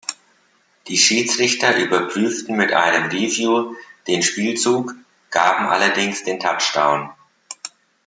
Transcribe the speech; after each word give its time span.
Die 0.87 0.97
Schiedsrichter 0.97 1.77
überprüften 1.77 2.55
mit 2.57 2.73
einem 2.73 3.11
Review 3.11 3.75
den 4.07 4.23
Spielzug, 4.23 4.95
gaben 5.29 5.67
allerdings 5.67 6.23
den 6.23 6.39
Touchdown. 6.39 7.11